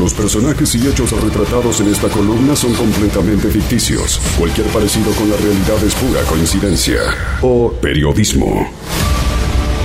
Los 0.00 0.14
personajes 0.14 0.74
y 0.76 0.88
hechos 0.88 1.12
retratados 1.22 1.82
en 1.82 1.88
esta 1.88 2.08
columna 2.08 2.56
son 2.56 2.72
completamente 2.72 3.48
ficticios. 3.48 4.18
Cualquier 4.38 4.66
parecido 4.68 5.12
con 5.12 5.28
la 5.28 5.36
realidad 5.36 5.76
es 5.84 5.94
pura 5.94 6.22
coincidencia 6.22 7.00
o 7.42 7.70
periodismo. 7.70 8.66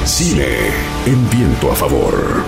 Cine 0.06 0.46
en 1.06 1.30
viento 1.30 1.70
a 1.70 1.76
favor. 1.76 2.46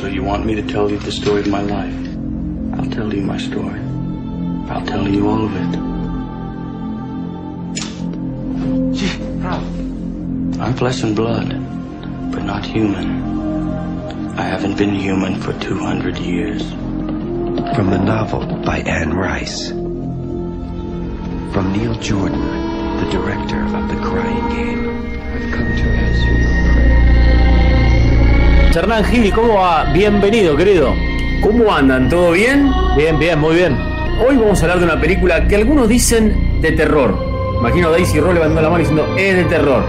So 0.00 0.08
you 0.08 0.24
want 0.24 0.44
me 0.44 0.60
to 0.60 0.62
tell 0.62 0.90
you 0.90 0.98
the 0.98 1.12
story 1.12 1.42
of 1.42 1.46
my 1.46 1.62
life? 1.62 1.94
I'll 2.76 2.90
tell 2.90 3.14
you 3.14 3.22
my 3.22 3.38
story. 3.38 3.78
I'll 4.68 4.84
tell 4.84 5.06
you 5.06 5.28
all 5.28 5.44
of 5.44 5.54
it. 5.54 5.78
I'm 10.60 10.74
flesh 10.74 11.04
and 11.04 11.14
blood, 11.14 11.54
but 12.32 12.42
not 12.42 12.66
human. 12.66 13.39
I 14.60 14.62
haven't 14.64 14.76
been 14.76 14.94
human 14.94 15.40
for 15.40 15.54
200 15.54 16.18
years. 16.18 16.60
From 17.74 17.88
the 17.88 17.96
novel 17.96 18.44
by 18.62 18.80
Anne 18.80 19.14
Rice. 19.14 19.70
From 21.50 21.72
Neil 21.72 21.94
Jordan, 21.94 22.44
the 23.00 23.08
director 23.10 23.64
of 23.64 23.88
The 23.88 23.96
Crying 24.04 24.48
Game. 24.50 24.90
I've 25.32 25.50
come 25.50 25.64
to 25.64 25.86
answer 26.04 26.32
your 26.36 26.52
prayer. 26.74 27.00
Hernán 28.74 29.04
Gil, 29.04 29.32
¿cómo 29.32 29.54
va? 29.54 29.90
Bienvenido, 29.94 30.54
querido. 30.54 30.94
¿Cómo 31.42 31.72
andan? 31.72 32.10
¿Todo 32.10 32.32
bien? 32.32 32.70
Bien, 32.98 33.18
bien, 33.18 33.38
muy 33.38 33.54
bien. 33.54 33.78
Hoy 34.20 34.36
vamos 34.36 34.60
a 34.60 34.64
hablar 34.66 34.80
de 34.80 34.84
una 34.84 35.00
película 35.00 35.48
que 35.48 35.56
algunos 35.56 35.88
dicen 35.88 36.60
de 36.60 36.72
terror. 36.72 37.16
Imagino 37.58 37.88
a 37.88 37.92
Daisy 37.92 38.20
Roll 38.20 38.34
levantando 38.34 38.60
la 38.60 38.68
mano 38.68 38.80
diciendo 38.80 39.16
es 39.16 39.36
de 39.36 39.44
terror. 39.44 39.82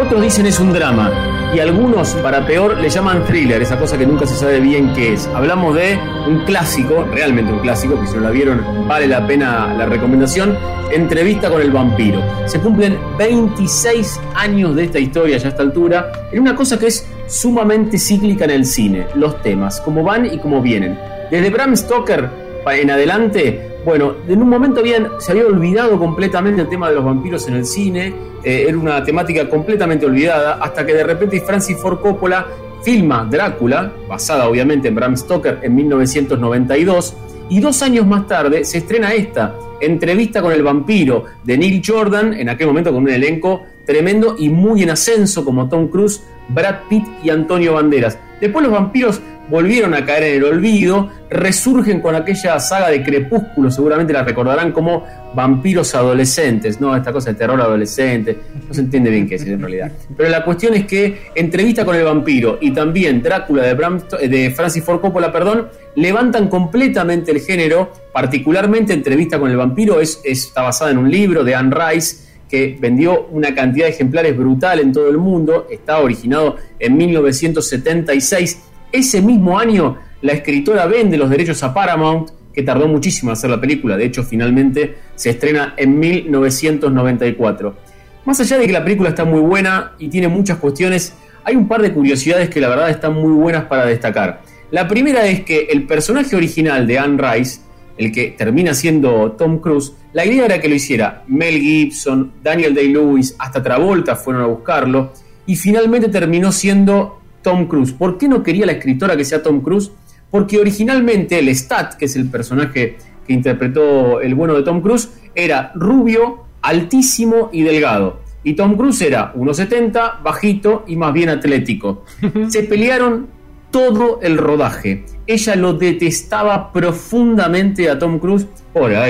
Otros 0.00 0.22
dicen 0.22 0.46
es 0.46 0.58
un 0.58 0.72
drama. 0.72 1.35
Y 1.54 1.60
algunos, 1.60 2.10
para 2.16 2.44
peor, 2.46 2.78
le 2.78 2.88
llaman 2.88 3.24
thriller, 3.24 3.62
esa 3.62 3.78
cosa 3.78 3.96
que 3.96 4.06
nunca 4.06 4.26
se 4.26 4.34
sabe 4.36 4.60
bien 4.60 4.92
qué 4.94 5.14
es. 5.14 5.26
Hablamos 5.28 5.74
de 5.74 5.98
un 6.28 6.44
clásico, 6.44 7.04
realmente 7.12 7.52
un 7.52 7.60
clásico, 7.60 7.98
que 8.00 8.06
si 8.06 8.14
no 8.16 8.20
la 8.22 8.30
vieron 8.30 8.86
vale 8.86 9.06
la 9.06 9.26
pena 9.26 9.74
la 9.74 9.86
recomendación, 9.86 10.56
Entrevista 10.92 11.50
con 11.50 11.60
el 11.60 11.72
vampiro. 11.72 12.22
Se 12.46 12.60
cumplen 12.60 12.96
26 13.18 14.20
años 14.36 14.76
de 14.76 14.84
esta 14.84 15.00
historia 15.00 15.36
ya 15.36 15.46
a 15.46 15.50
esta 15.50 15.62
altura, 15.62 16.12
en 16.30 16.40
una 16.40 16.54
cosa 16.54 16.78
que 16.78 16.86
es 16.86 17.06
sumamente 17.26 17.98
cíclica 17.98 18.44
en 18.44 18.52
el 18.52 18.64
cine, 18.64 19.06
los 19.16 19.42
temas, 19.42 19.80
cómo 19.80 20.04
van 20.04 20.26
y 20.26 20.38
cómo 20.38 20.62
vienen. 20.62 20.96
Desde 21.30 21.50
Bram 21.50 21.76
Stoker 21.76 22.30
en 22.66 22.90
adelante, 22.90 23.78
bueno, 23.84 24.14
en 24.28 24.42
un 24.42 24.48
momento 24.48 24.82
bien 24.82 25.08
se 25.18 25.32
había 25.32 25.46
olvidado 25.46 25.98
completamente 25.98 26.62
el 26.62 26.68
tema 26.68 26.88
de 26.88 26.94
los 26.94 27.04
vampiros 27.04 27.46
en 27.48 27.54
el 27.54 27.66
cine, 27.66 28.14
eh, 28.46 28.66
era 28.68 28.78
una 28.78 29.02
temática 29.02 29.48
completamente 29.48 30.06
olvidada, 30.06 30.54
hasta 30.60 30.86
que 30.86 30.94
de 30.94 31.02
repente 31.02 31.40
Francis 31.40 31.76
Ford 31.78 31.98
Coppola 31.98 32.46
filma 32.84 33.26
Drácula, 33.28 33.92
basada 34.08 34.48
obviamente 34.48 34.86
en 34.86 34.94
Bram 34.94 35.16
Stoker 35.16 35.58
en 35.62 35.74
1992, 35.74 37.16
y 37.48 37.58
dos 37.58 37.82
años 37.82 38.06
más 38.06 38.28
tarde 38.28 38.64
se 38.64 38.78
estrena 38.78 39.12
esta, 39.12 39.56
Entrevista 39.80 40.40
con 40.40 40.52
el 40.52 40.62
vampiro, 40.62 41.24
de 41.42 41.58
Neil 41.58 41.82
Jordan, 41.84 42.34
en 42.34 42.48
aquel 42.48 42.68
momento 42.68 42.92
con 42.92 43.02
un 43.02 43.10
elenco 43.10 43.64
tremendo 43.84 44.36
y 44.38 44.48
muy 44.48 44.84
en 44.84 44.90
ascenso 44.90 45.44
como 45.44 45.68
Tom 45.68 45.88
Cruise, 45.88 46.22
Brad 46.48 46.84
Pitt 46.88 47.04
y 47.24 47.30
Antonio 47.30 47.74
Banderas. 47.74 48.16
Después 48.40 48.62
los 48.64 48.72
vampiros 48.72 49.20
volvieron 49.48 49.94
a 49.94 50.04
caer 50.04 50.24
en 50.24 50.34
el 50.36 50.44
olvido, 50.44 51.10
resurgen 51.30 52.00
con 52.00 52.14
aquella 52.14 52.58
saga 52.60 52.88
de 52.88 53.02
Crepúsculo, 53.02 53.70
seguramente 53.70 54.12
la 54.12 54.22
recordarán 54.22 54.72
como 54.72 55.04
vampiros 55.34 55.94
adolescentes, 55.94 56.80
¿no? 56.80 56.96
Esta 56.96 57.12
cosa 57.12 57.30
de 57.30 57.36
terror 57.36 57.60
adolescente, 57.60 58.38
no 58.66 58.72
se 58.72 58.80
entiende 58.80 59.10
bien 59.10 59.28
qué 59.28 59.34
es 59.36 59.46
en 59.46 59.60
realidad. 59.60 59.92
Pero 60.16 60.28
la 60.30 60.44
cuestión 60.44 60.74
es 60.74 60.86
que 60.86 61.26
Entrevista 61.34 61.84
con 61.84 61.94
el 61.96 62.04
vampiro 62.04 62.58
y 62.60 62.72
también 62.72 63.22
Drácula 63.22 63.64
de, 63.64 63.74
Bram, 63.74 64.00
de 64.08 64.50
Francis 64.50 64.82
Ford 64.82 65.00
Coppola, 65.00 65.32
perdón, 65.32 65.68
levantan 65.94 66.48
completamente 66.48 67.30
el 67.30 67.40
género, 67.40 67.92
particularmente 68.12 68.92
Entrevista 68.92 69.38
con 69.38 69.50
el 69.50 69.56
vampiro 69.56 70.00
es, 70.00 70.20
está 70.24 70.62
basada 70.62 70.90
en 70.90 70.98
un 70.98 71.10
libro 71.10 71.44
de 71.44 71.54
Anne 71.54 71.74
Rice, 71.74 72.26
que 72.48 72.76
vendió 72.80 73.26
una 73.32 73.54
cantidad 73.54 73.86
de 73.86 73.92
ejemplares 73.92 74.36
brutal 74.36 74.78
en 74.78 74.92
todo 74.92 75.10
el 75.10 75.18
mundo, 75.18 75.66
está 75.70 75.98
originado 75.98 76.56
en 76.78 76.96
1976 76.96 78.62
ese 78.96 79.22
mismo 79.22 79.58
año, 79.58 79.98
la 80.22 80.32
escritora 80.32 80.86
vende 80.86 81.16
los 81.16 81.30
derechos 81.30 81.62
a 81.62 81.72
Paramount, 81.72 82.30
que 82.52 82.62
tardó 82.62 82.88
muchísimo 82.88 83.30
en 83.30 83.34
hacer 83.34 83.50
la 83.50 83.60
película, 83.60 83.96
de 83.96 84.06
hecho 84.06 84.22
finalmente 84.22 84.96
se 85.14 85.30
estrena 85.30 85.74
en 85.76 85.98
1994. 85.98 87.76
Más 88.24 88.40
allá 88.40 88.58
de 88.58 88.66
que 88.66 88.72
la 88.72 88.82
película 88.82 89.10
está 89.10 89.24
muy 89.24 89.40
buena 89.40 89.92
y 89.98 90.08
tiene 90.08 90.28
muchas 90.28 90.58
cuestiones, 90.58 91.14
hay 91.44 91.54
un 91.54 91.68
par 91.68 91.82
de 91.82 91.92
curiosidades 91.92 92.50
que 92.50 92.60
la 92.60 92.68
verdad 92.68 92.90
están 92.90 93.14
muy 93.14 93.32
buenas 93.32 93.64
para 93.66 93.86
destacar. 93.86 94.42
La 94.70 94.88
primera 94.88 95.26
es 95.26 95.42
que 95.42 95.68
el 95.70 95.84
personaje 95.84 96.34
original 96.34 96.86
de 96.86 96.98
Anne 96.98 97.22
Rice, 97.22 97.60
el 97.98 98.10
que 98.10 98.34
termina 98.36 98.74
siendo 98.74 99.32
Tom 99.32 99.60
Cruise, 99.60 99.92
la 100.12 100.24
idea 100.24 100.46
era 100.46 100.60
que 100.60 100.68
lo 100.68 100.74
hiciera 100.74 101.22
Mel 101.28 101.60
Gibson, 101.60 102.32
Daniel 102.42 102.74
Day-Lewis, 102.74 103.36
hasta 103.38 103.62
Travolta 103.62 104.16
fueron 104.16 104.42
a 104.42 104.46
buscarlo, 104.46 105.12
y 105.46 105.54
finalmente 105.54 106.08
terminó 106.08 106.50
siendo 106.50 107.20
Tom 107.46 107.68
Cruise. 107.68 107.92
¿Por 107.92 108.18
qué 108.18 108.26
no 108.26 108.42
quería 108.42 108.66
la 108.66 108.72
escritora 108.72 109.16
que 109.16 109.24
sea 109.24 109.40
Tom 109.40 109.60
Cruise? 109.60 109.92
Porque 110.32 110.58
originalmente 110.58 111.38
el 111.38 111.48
Stat, 111.54 111.94
que 111.94 112.06
es 112.06 112.16
el 112.16 112.28
personaje 112.28 112.96
que 113.24 113.32
interpretó 113.32 114.20
el 114.20 114.34
bueno 114.34 114.54
de 114.54 114.64
Tom 114.64 114.80
Cruise, 114.80 115.10
era 115.32 115.70
rubio, 115.76 116.42
altísimo 116.60 117.48
y 117.52 117.62
delgado. 117.62 118.18
Y 118.42 118.54
Tom 118.54 118.76
Cruise 118.76 119.00
era 119.00 119.32
1,70, 119.34 120.24
bajito 120.24 120.82
y 120.88 120.96
más 120.96 121.12
bien 121.12 121.28
atlético. 121.28 122.04
Se 122.48 122.64
pelearon 122.64 123.28
todo 123.70 124.18
el 124.22 124.38
rodaje. 124.38 125.04
Ella 125.24 125.54
lo 125.54 125.74
detestaba 125.74 126.72
profundamente 126.72 127.88
a 127.88 127.96
Tom 127.96 128.18
Cruise. 128.18 128.48
Ahora, 128.74 129.06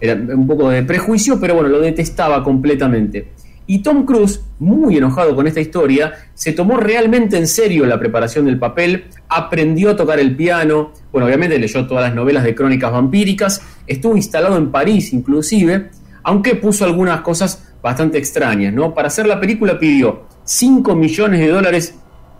era 0.00 0.14
un 0.34 0.46
poco 0.48 0.70
de 0.70 0.82
prejuicio, 0.82 1.38
pero 1.38 1.54
bueno, 1.54 1.68
lo 1.68 1.78
detestaba 1.78 2.42
completamente. 2.42 3.28
Y 3.66 3.80
Tom 3.80 4.04
Cruise, 4.04 4.40
muy 4.58 4.96
enojado 4.96 5.34
con 5.34 5.46
esta 5.46 5.60
historia, 5.60 6.12
se 6.34 6.52
tomó 6.52 6.76
realmente 6.76 7.36
en 7.36 7.48
serio 7.48 7.84
la 7.86 7.98
preparación 7.98 8.44
del 8.44 8.58
papel, 8.58 9.04
aprendió 9.28 9.90
a 9.90 9.96
tocar 9.96 10.20
el 10.20 10.36
piano, 10.36 10.92
bueno, 11.10 11.26
obviamente 11.26 11.58
leyó 11.58 11.86
todas 11.86 12.04
las 12.04 12.14
novelas 12.14 12.44
de 12.44 12.54
crónicas 12.54 12.92
vampíricas, 12.92 13.60
estuvo 13.86 14.16
instalado 14.16 14.56
en 14.56 14.70
París 14.70 15.12
inclusive, 15.12 15.90
aunque 16.22 16.54
puso 16.54 16.84
algunas 16.84 17.20
cosas 17.22 17.72
bastante 17.82 18.18
extrañas, 18.18 18.72
¿no? 18.72 18.94
Para 18.94 19.08
hacer 19.08 19.26
la 19.26 19.40
película 19.40 19.78
pidió 19.78 20.26
5 20.44 20.94
millones 20.94 21.40
de 21.40 21.48
dólares, 21.48 21.94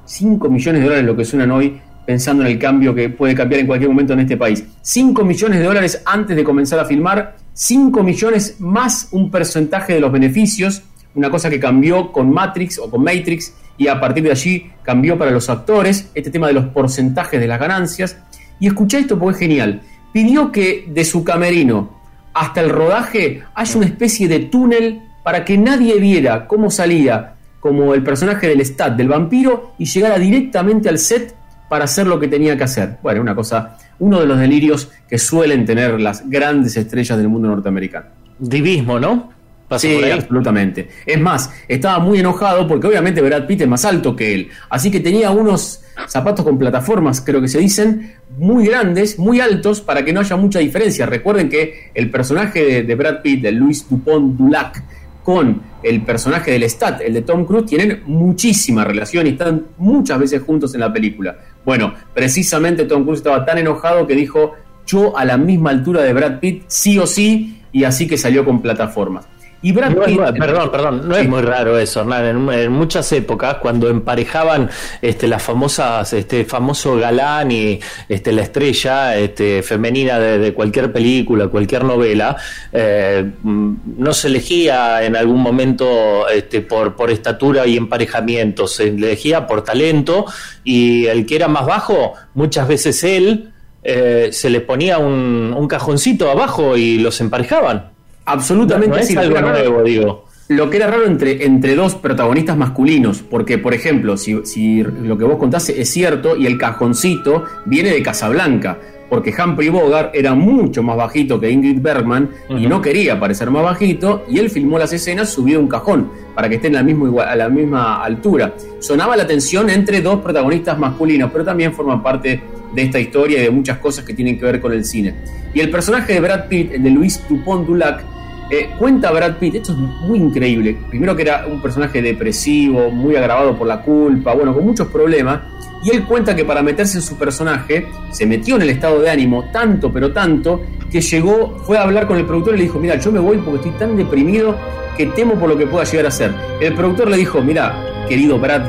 5 0.04 0.48
millones 0.48 0.80
de 0.80 0.86
dólares 0.86 1.06
lo 1.06 1.16
que 1.16 1.24
suenan 1.24 1.50
hoy, 1.50 1.80
pensando 2.06 2.44
en 2.44 2.52
el 2.52 2.58
cambio 2.58 2.94
que 2.94 3.08
puede 3.10 3.34
cambiar 3.34 3.60
en 3.60 3.66
cualquier 3.66 3.90
momento 3.90 4.12
en 4.12 4.20
este 4.20 4.36
país. 4.36 4.64
5 4.80 5.24
millones 5.24 5.58
de 5.58 5.64
dólares 5.64 6.02
antes 6.04 6.36
de 6.36 6.44
comenzar 6.44 6.78
a 6.78 6.84
filmar, 6.84 7.36
5 7.52 8.02
millones 8.04 8.56
más 8.60 9.08
un 9.10 9.30
porcentaje 9.30 9.94
de 9.94 10.00
los 10.00 10.12
beneficios, 10.12 10.82
una 11.16 11.30
cosa 11.30 11.50
que 11.50 11.58
cambió 11.58 12.12
con 12.12 12.30
Matrix 12.30 12.78
o 12.78 12.88
con 12.88 13.02
Matrix 13.02 13.54
y 13.78 13.88
a 13.88 13.98
partir 13.98 14.22
de 14.22 14.30
allí 14.30 14.70
cambió 14.82 15.18
para 15.18 15.30
los 15.30 15.50
actores, 15.50 16.10
este 16.14 16.30
tema 16.30 16.46
de 16.46 16.52
los 16.52 16.66
porcentajes 16.66 17.40
de 17.40 17.46
las 17.46 17.58
ganancias. 17.58 18.18
Y 18.60 18.68
escuché 18.68 18.98
esto 18.98 19.18
porque 19.18 19.34
es 19.34 19.40
genial. 19.40 19.82
Pidió 20.12 20.52
que 20.52 20.86
de 20.88 21.04
su 21.04 21.24
camerino 21.24 21.96
hasta 22.32 22.60
el 22.60 22.70
rodaje 22.70 23.42
haya 23.54 23.76
una 23.76 23.86
especie 23.86 24.28
de 24.28 24.40
túnel 24.40 25.02
para 25.24 25.44
que 25.44 25.58
nadie 25.58 25.98
viera 25.98 26.46
cómo 26.46 26.70
salía 26.70 27.34
como 27.60 27.94
el 27.94 28.02
personaje 28.04 28.46
del 28.46 28.64
Stat, 28.64 28.96
del 28.96 29.08
vampiro, 29.08 29.72
y 29.78 29.86
llegara 29.86 30.18
directamente 30.18 30.88
al 30.88 30.98
set 30.98 31.34
para 31.68 31.84
hacer 31.84 32.06
lo 32.06 32.20
que 32.20 32.28
tenía 32.28 32.56
que 32.56 32.62
hacer. 32.62 32.98
Bueno, 33.02 33.22
una 33.22 33.34
cosa, 33.34 33.76
uno 33.98 34.20
de 34.20 34.26
los 34.26 34.38
delirios 34.38 34.92
que 35.08 35.18
suelen 35.18 35.64
tener 35.64 35.98
las 36.00 36.28
grandes 36.30 36.76
estrellas 36.76 37.18
del 37.18 37.28
mundo 37.28 37.48
norteamericano. 37.48 38.06
Divismo, 38.38 39.00
¿no? 39.00 39.35
Sí, 39.78 40.00
absolutamente. 40.10 40.88
Es 41.04 41.20
más, 41.20 41.50
estaba 41.66 41.98
muy 41.98 42.20
enojado 42.20 42.66
porque 42.66 42.86
obviamente 42.86 43.20
Brad 43.20 43.46
Pitt 43.46 43.62
es 43.62 43.68
más 43.68 43.84
alto 43.84 44.14
que 44.14 44.34
él. 44.34 44.48
Así 44.70 44.90
que 44.90 45.00
tenía 45.00 45.30
unos 45.30 45.82
zapatos 46.06 46.44
con 46.44 46.58
plataformas, 46.58 47.20
creo 47.20 47.40
que 47.40 47.48
se 47.48 47.58
dicen, 47.58 48.14
muy 48.38 48.66
grandes, 48.66 49.18
muy 49.18 49.40
altos, 49.40 49.80
para 49.80 50.04
que 50.04 50.12
no 50.12 50.20
haya 50.20 50.36
mucha 50.36 50.58
diferencia. 50.58 51.06
Recuerden 51.06 51.48
que 51.48 51.90
el 51.94 52.10
personaje 52.10 52.82
de, 52.82 52.94
Brad 52.94 53.22
Pitt, 53.22 53.42
de 53.42 53.52
Luis 53.52 53.88
Dupont 53.88 54.36
Dulac, 54.36 54.82
con 55.22 55.60
el 55.82 56.02
personaje 56.02 56.52
del 56.52 56.62
Stat, 56.64 57.00
el 57.00 57.14
de 57.14 57.22
Tom 57.22 57.44
Cruise, 57.44 57.66
tienen 57.66 58.02
muchísima 58.06 58.84
relación 58.84 59.26
y 59.26 59.30
están 59.30 59.66
muchas 59.78 60.20
veces 60.20 60.42
juntos 60.42 60.72
en 60.74 60.80
la 60.80 60.92
película. 60.92 61.36
Bueno, 61.64 61.94
precisamente 62.14 62.84
Tom 62.84 63.02
Cruise 63.02 63.18
estaba 63.18 63.44
tan 63.44 63.58
enojado 63.58 64.06
que 64.06 64.14
dijo, 64.14 64.54
yo 64.86 65.16
a 65.18 65.24
la 65.24 65.36
misma 65.36 65.70
altura 65.70 66.02
de 66.02 66.12
Brad 66.12 66.38
Pitt, 66.38 66.64
sí 66.68 66.98
o 66.98 67.06
sí, 67.06 67.60
y 67.72 67.84
así 67.84 68.06
que 68.06 68.16
salió 68.16 68.44
con 68.44 68.62
plataformas. 68.62 69.26
Y 69.62 69.72
Brad 69.72 69.90
No 69.90 70.04
es 70.04 70.08
Pitt, 70.08 70.38
perdón, 70.38 70.70
perdón, 70.70 71.08
no 71.08 71.16
es 71.16 71.28
muy 71.28 71.40
raro 71.40 71.78
eso, 71.78 72.00
Hernán. 72.00 72.24
En, 72.26 72.52
en 72.52 72.72
muchas 72.72 73.10
épocas, 73.12 73.56
cuando 73.56 73.88
emparejaban 73.88 74.70
este, 75.00 75.26
las 75.26 75.42
famosas, 75.42 76.12
este 76.12 76.44
famoso 76.44 76.96
galán 76.96 77.50
y 77.50 77.80
este, 78.08 78.32
la 78.32 78.42
estrella 78.42 79.16
este, 79.16 79.62
femenina 79.62 80.18
de, 80.18 80.38
de 80.38 80.52
cualquier 80.52 80.92
película, 80.92 81.48
cualquier 81.48 81.84
novela, 81.84 82.36
eh, 82.70 83.28
mm, 83.42 83.74
no 83.96 84.12
se 84.12 84.28
elegía 84.28 85.02
en 85.02 85.16
algún 85.16 85.40
momento 85.40 86.28
este, 86.28 86.60
por, 86.60 86.94
por 86.94 87.10
estatura 87.10 87.66
y 87.66 87.76
emparejamiento, 87.76 88.66
se 88.66 88.88
elegía 88.88 89.46
por 89.46 89.64
talento 89.64 90.26
y 90.64 91.06
el 91.06 91.24
que 91.24 91.36
era 91.36 91.48
más 91.48 91.64
bajo, 91.64 92.12
muchas 92.34 92.68
veces 92.68 93.02
él 93.04 93.52
eh, 93.82 94.28
se 94.32 94.50
le 94.50 94.60
ponía 94.60 94.98
un, 94.98 95.54
un 95.56 95.66
cajoncito 95.66 96.30
abajo 96.30 96.76
y 96.76 96.98
los 96.98 97.20
emparejaban. 97.20 97.95
Absolutamente 98.26 98.96
no 98.96 99.02
es 99.02 99.14
lo 99.14 99.20
que 99.20 99.26
algo 99.26 99.38
era 99.38 99.46
raro- 99.52 99.58
nuevo, 99.70 99.82
digo. 99.82 100.24
Lo 100.48 100.70
que 100.70 100.76
era 100.76 100.86
raro 100.86 101.06
entre, 101.06 101.44
entre 101.44 101.74
dos 101.74 101.96
protagonistas 101.96 102.56
masculinos, 102.56 103.20
porque 103.22 103.58
por 103.58 103.74
ejemplo, 103.74 104.16
si, 104.16 104.44
si 104.44 104.82
lo 104.84 105.18
que 105.18 105.24
vos 105.24 105.38
contaste 105.38 105.80
es 105.80 105.88
cierto 105.90 106.36
y 106.36 106.46
el 106.46 106.56
cajoncito 106.56 107.44
viene 107.64 107.90
de 107.90 108.00
Casablanca, 108.00 108.78
porque 109.10 109.32
Humphrey 109.36 109.68
Bogart 109.70 110.10
era 110.14 110.34
mucho 110.34 110.82
más 110.84 110.96
bajito 110.96 111.40
que 111.40 111.50
Ingrid 111.50 111.80
Bergman 111.80 112.30
y 112.48 112.66
no 112.66 112.80
quería 112.80 113.18
parecer 113.18 113.50
más 113.50 113.62
bajito, 113.64 114.24
y 114.28 114.38
él 114.38 114.48
filmó 114.50 114.78
las 114.78 114.92
escenas 114.92 115.30
subido 115.30 115.58
a 115.58 115.62
un 115.62 115.68
cajón 115.68 116.10
para 116.34 116.48
que 116.48 116.56
estén 116.56 116.74
a 116.76 116.78
la, 116.80 116.84
misma, 116.84 117.24
a 117.24 117.34
la 117.36 117.48
misma 117.48 118.04
altura. 118.04 118.54
Sonaba 118.78 119.16
la 119.16 119.26
tensión 119.26 119.68
entre 119.70 120.00
dos 120.00 120.20
protagonistas 120.20 120.78
masculinos, 120.78 121.30
pero 121.32 121.44
también 121.44 121.72
forma 121.72 122.00
parte 122.02 122.40
de 122.74 122.82
esta 122.82 122.98
historia 122.98 123.40
y 123.40 123.42
de 123.42 123.50
muchas 123.50 123.78
cosas 123.78 124.04
que 124.04 124.14
tienen 124.14 124.38
que 124.38 124.44
ver 124.44 124.60
con 124.60 124.72
el 124.72 124.84
cine. 124.84 125.14
Y 125.54 125.60
el 125.60 125.70
personaje 125.70 126.14
de 126.14 126.20
Brad 126.20 126.48
Pitt, 126.48 126.72
el 126.72 126.82
de 126.82 126.90
Luis 126.90 127.22
Dupont 127.28 127.66
Dulac, 127.66 128.04
eh, 128.50 128.68
cuenta 128.78 129.10
Brad 129.10 129.38
Pitt, 129.38 129.56
esto 129.56 129.72
es 129.72 129.78
muy 129.78 130.18
increíble. 130.18 130.76
Primero 130.88 131.16
que 131.16 131.22
era 131.22 131.46
un 131.46 131.60
personaje 131.60 132.00
depresivo, 132.00 132.90
muy 132.90 133.16
agravado 133.16 133.56
por 133.56 133.66
la 133.66 133.82
culpa, 133.82 134.34
bueno, 134.34 134.54
con 134.54 134.64
muchos 134.64 134.88
problemas. 134.88 135.40
Y 135.82 135.90
él 135.90 136.04
cuenta 136.04 136.34
que 136.34 136.44
para 136.44 136.62
meterse 136.62 136.98
en 136.98 137.02
su 137.02 137.16
personaje, 137.16 137.86
se 138.10 138.26
metió 138.26 138.56
en 138.56 138.62
el 138.62 138.70
estado 138.70 139.00
de 139.00 139.10
ánimo 139.10 139.50
tanto, 139.52 139.92
pero 139.92 140.12
tanto, 140.12 140.62
que 140.90 141.00
llegó, 141.00 141.58
fue 141.64 141.78
a 141.78 141.82
hablar 141.82 142.06
con 142.06 142.16
el 142.16 142.24
productor 142.24 142.54
y 142.54 142.58
le 142.58 142.64
dijo, 142.64 142.78
mira, 142.78 142.96
yo 142.96 143.10
me 143.10 143.18
voy 143.18 143.38
porque 143.38 143.68
estoy 143.68 143.72
tan 143.72 143.96
deprimido 143.96 144.56
que 144.96 145.06
temo 145.06 145.34
por 145.34 145.48
lo 145.48 145.58
que 145.58 145.66
pueda 145.66 145.84
llegar 145.84 146.06
a 146.06 146.10
ser. 146.10 146.32
El 146.60 146.74
productor 146.74 147.08
le 147.10 147.16
dijo, 147.16 147.42
mira, 147.42 147.74
querido 148.08 148.38
Brad, 148.38 148.62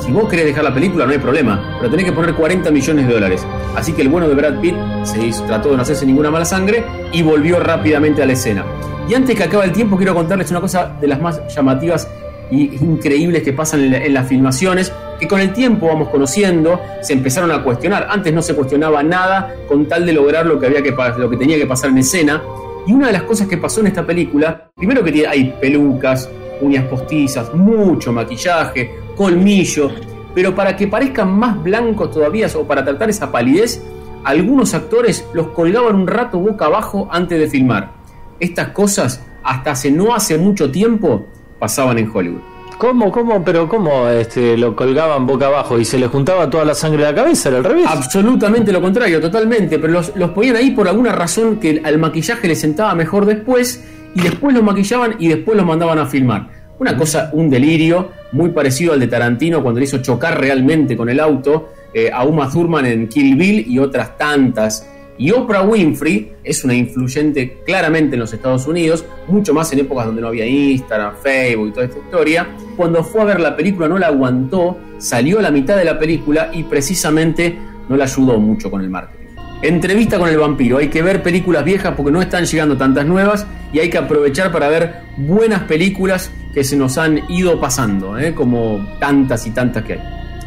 si 0.00 0.12
vos 0.12 0.28
querés 0.28 0.44
dejar 0.46 0.64
la 0.64 0.74
película 0.74 1.06
no 1.06 1.12
hay 1.12 1.18
problema, 1.18 1.76
pero 1.78 1.90
tenés 1.90 2.06
que 2.06 2.12
poner 2.12 2.34
40 2.34 2.70
millones 2.70 3.06
de 3.06 3.12
dólares. 3.14 3.46
Así 3.76 3.92
que 3.92 4.02
el 4.02 4.08
bueno 4.08 4.28
de 4.28 4.34
Brad 4.34 4.60
Pitt 4.60 4.74
se 5.04 5.24
hizo- 5.26 5.44
trató 5.44 5.70
de 5.70 5.76
no 5.76 5.82
hacerse 5.82 6.04
ninguna 6.06 6.30
mala 6.30 6.44
sangre 6.44 6.84
y 7.12 7.22
volvió 7.22 7.60
rápidamente 7.60 8.22
a 8.22 8.26
la 8.26 8.32
escena. 8.34 8.64
Y 9.08 9.14
antes 9.14 9.36
que 9.36 9.44
acabe 9.44 9.64
el 9.64 9.72
tiempo 9.72 9.96
quiero 9.96 10.14
contarles 10.14 10.50
una 10.50 10.60
cosa 10.60 10.92
de 11.00 11.06
las 11.08 11.20
más 11.20 11.40
llamativas 11.54 12.08
y 12.50 12.74
increíbles 12.84 13.42
que 13.42 13.52
pasan 13.52 13.80
en, 13.84 13.94
en 13.94 14.14
las 14.14 14.26
filmaciones, 14.28 14.92
que 15.18 15.26
con 15.28 15.40
el 15.40 15.52
tiempo 15.52 15.86
vamos 15.86 16.08
conociendo, 16.08 16.80
se 17.02 17.12
empezaron 17.12 17.50
a 17.50 17.62
cuestionar. 17.62 18.06
Antes 18.10 18.32
no 18.34 18.42
se 18.42 18.54
cuestionaba 18.54 19.02
nada 19.02 19.54
con 19.68 19.86
tal 19.86 20.04
de 20.06 20.12
lograr 20.12 20.44
lo 20.46 20.58
que, 20.58 20.66
había 20.66 20.82
que, 20.82 20.94
lo 21.18 21.30
que 21.30 21.36
tenía 21.36 21.56
que 21.56 21.66
pasar 21.66 21.90
en 21.90 21.98
escena. 21.98 22.42
Y 22.86 22.92
una 22.92 23.06
de 23.06 23.12
las 23.14 23.22
cosas 23.22 23.46
que 23.48 23.56
pasó 23.56 23.80
en 23.80 23.86
esta 23.88 24.04
película, 24.04 24.70
primero 24.76 25.02
que 25.02 25.26
hay 25.26 25.54
pelucas, 25.60 26.28
uñas 26.60 26.84
postizas, 26.84 27.52
mucho 27.54 28.12
maquillaje, 28.12 28.90
colmillo, 29.16 29.90
pero 30.34 30.54
para 30.54 30.76
que 30.76 30.88
parezcan 30.88 31.32
más 31.32 31.62
blancos 31.62 32.10
todavía 32.10 32.48
o 32.56 32.64
para 32.64 32.84
tratar 32.84 33.10
esa 33.10 33.30
palidez, 33.30 33.82
algunos 34.24 34.74
actores 34.74 35.26
los 35.32 35.48
colgaban 35.48 35.94
un 35.96 36.06
rato 36.06 36.38
boca 36.38 36.66
abajo 36.66 37.08
antes 37.10 37.38
de 37.38 37.48
filmar. 37.48 37.92
Estas 38.40 38.68
cosas, 38.68 39.22
hasta 39.42 39.72
hace 39.72 39.90
no 39.90 40.14
hace 40.14 40.38
mucho 40.38 40.70
tiempo, 40.70 41.26
pasaban 41.58 41.98
en 41.98 42.10
Hollywood. 42.12 42.40
¿Cómo, 42.78 43.12
cómo, 43.12 43.44
pero 43.44 43.68
cómo 43.68 44.08
este, 44.08 44.58
lo 44.58 44.74
colgaban 44.74 45.26
boca 45.26 45.46
abajo 45.46 45.78
y 45.78 45.84
se 45.84 45.98
le 45.98 46.08
juntaba 46.08 46.50
toda 46.50 46.64
la 46.64 46.74
sangre 46.74 47.04
de 47.04 47.12
la 47.12 47.14
cabeza? 47.14 47.48
¿Era 47.48 47.58
al 47.58 47.64
revés? 47.64 47.86
Absolutamente 47.88 48.72
lo 48.72 48.80
contrario, 48.80 49.20
totalmente. 49.20 49.78
Pero 49.78 49.92
los, 49.92 50.16
los 50.16 50.30
ponían 50.30 50.56
ahí 50.56 50.72
por 50.72 50.88
alguna 50.88 51.12
razón 51.12 51.60
que 51.60 51.80
al 51.84 51.98
maquillaje 51.98 52.48
le 52.48 52.56
sentaba 52.56 52.94
mejor 52.94 53.26
después 53.26 53.84
y 54.14 54.20
después 54.20 54.54
los 54.54 54.64
maquillaban 54.64 55.16
y 55.18 55.28
después 55.28 55.56
los 55.56 55.66
mandaban 55.66 55.98
a 55.98 56.06
filmar. 56.06 56.63
Una 56.78 56.96
cosa, 56.96 57.30
un 57.32 57.48
delirio, 57.48 58.10
muy 58.32 58.50
parecido 58.50 58.92
al 58.92 59.00
de 59.00 59.06
Tarantino 59.06 59.62
cuando 59.62 59.78
le 59.78 59.84
hizo 59.84 59.98
chocar 59.98 60.40
realmente 60.40 60.96
con 60.96 61.08
el 61.08 61.20
auto 61.20 61.70
eh, 61.92 62.10
a 62.12 62.24
Uma 62.24 62.50
Thurman 62.50 62.84
en 62.86 63.08
Kill 63.08 63.36
Bill 63.36 63.64
y 63.68 63.78
otras 63.78 64.18
tantas. 64.18 64.90
Y 65.16 65.30
Oprah 65.30 65.62
Winfrey 65.62 66.32
es 66.42 66.64
una 66.64 66.74
influyente 66.74 67.58
claramente 67.64 68.16
en 68.16 68.20
los 68.20 68.32
Estados 68.32 68.66
Unidos, 68.66 69.04
mucho 69.28 69.54
más 69.54 69.72
en 69.72 69.78
épocas 69.78 70.06
donde 70.06 70.20
no 70.20 70.26
había 70.26 70.44
Instagram, 70.44 71.14
Facebook 71.22 71.68
y 71.68 71.70
toda 71.70 71.86
esta 71.86 71.98
historia. 71.98 72.48
Cuando 72.76 73.04
fue 73.04 73.22
a 73.22 73.24
ver 73.24 73.38
la 73.38 73.54
película 73.54 73.86
no 73.86 73.96
la 73.96 74.08
aguantó, 74.08 74.76
salió 74.98 75.38
a 75.38 75.42
la 75.42 75.52
mitad 75.52 75.76
de 75.76 75.84
la 75.84 75.96
película 75.96 76.50
y 76.52 76.64
precisamente 76.64 77.56
no 77.88 77.96
la 77.96 78.04
ayudó 78.04 78.40
mucho 78.40 78.68
con 78.68 78.80
el 78.80 78.90
marketing. 78.90 79.23
Entrevista 79.62 80.18
con 80.18 80.28
el 80.28 80.38
vampiro, 80.38 80.78
hay 80.78 80.88
que 80.88 81.02
ver 81.02 81.22
películas 81.22 81.64
viejas 81.64 81.94
porque 81.96 82.12
no 82.12 82.20
están 82.20 82.44
llegando 82.44 82.76
tantas 82.76 83.06
nuevas 83.06 83.46
y 83.72 83.78
hay 83.78 83.88
que 83.88 83.98
aprovechar 83.98 84.52
para 84.52 84.68
ver 84.68 85.02
buenas 85.16 85.62
películas 85.62 86.30
que 86.52 86.64
se 86.64 86.76
nos 86.76 86.98
han 86.98 87.30
ido 87.30 87.60
pasando, 87.60 88.18
¿eh? 88.18 88.34
como 88.34 88.86
tantas 89.00 89.46
y 89.46 89.50
tantas 89.50 89.84
que 89.84 89.94
hay. 89.94 90.00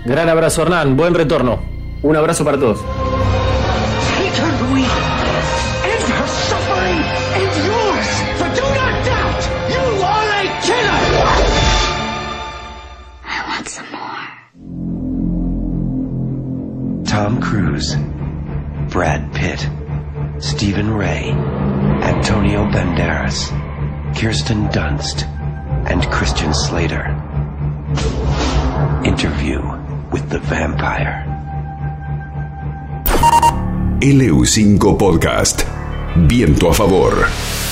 Gran 0.05 0.29
abrazo, 0.29 0.61
Hernán. 0.61 0.95
Buen 0.95 1.13
retorno. 1.13 1.59
Un 2.01 2.15
abrazo 2.15 2.45
para 2.45 2.57
todos. 2.57 2.79
Tom 17.17 17.39
Cruise, 17.39 17.97
Brad 18.97 19.31
Pitt, 19.31 19.69
Stephen 20.41 20.91
Ray, 20.91 21.29
Antonio 21.29 22.65
Banderas, 22.65 23.47
Kirsten 24.17 24.69
Dunst, 24.69 25.21
and 25.87 26.01
Christian 26.11 26.51
Slater. 26.51 27.05
Interview 29.05 29.61
with 30.11 30.27
the 30.31 30.39
Vampire. 30.39 31.23
LU5 34.01 34.79
Podcast. 34.97 35.63
Viento 36.27 36.69
a 36.69 36.73
favor. 36.73 37.66